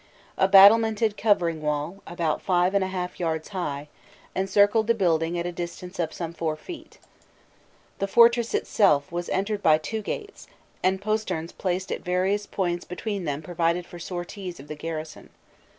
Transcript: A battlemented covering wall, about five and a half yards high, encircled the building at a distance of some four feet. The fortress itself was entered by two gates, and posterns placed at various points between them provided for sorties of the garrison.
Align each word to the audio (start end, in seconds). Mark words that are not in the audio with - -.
A 0.35 0.47
battlemented 0.47 1.15
covering 1.15 1.61
wall, 1.61 2.01
about 2.07 2.41
five 2.41 2.73
and 2.73 2.83
a 2.83 2.87
half 2.87 3.19
yards 3.19 3.49
high, 3.49 3.87
encircled 4.35 4.87
the 4.87 4.95
building 4.95 5.37
at 5.37 5.45
a 5.45 5.51
distance 5.51 5.99
of 5.99 6.11
some 6.11 6.33
four 6.33 6.55
feet. 6.55 6.97
The 7.99 8.07
fortress 8.07 8.55
itself 8.55 9.11
was 9.11 9.29
entered 9.29 9.61
by 9.61 9.77
two 9.77 10.01
gates, 10.01 10.47
and 10.81 10.99
posterns 10.99 11.51
placed 11.51 11.91
at 11.91 12.01
various 12.01 12.47
points 12.47 12.83
between 12.83 13.25
them 13.25 13.43
provided 13.43 13.85
for 13.85 13.99
sorties 13.99 14.59
of 14.59 14.67
the 14.67 14.75
garrison. 14.75 15.29